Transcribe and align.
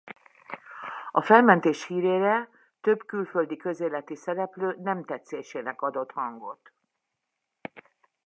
A 1.11 1.21
felmentés 1.21 1.85
hírére 1.87 2.49
több 2.81 3.05
külföldi 3.05 3.57
közéleti 3.57 4.15
szereplő 4.15 4.75
nemtetszésének 4.79 5.81
adott 5.81 6.11
hangot. 6.11 6.73